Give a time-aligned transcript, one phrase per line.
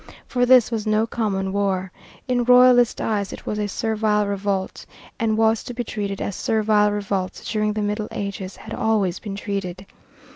[0.25, 1.91] For this was no common war.
[2.27, 4.87] In Royalist eyes it was a servile revolt,
[5.19, 9.35] and was to be treated as servile revolts during the Middle Ages had always been
[9.35, 9.85] treated.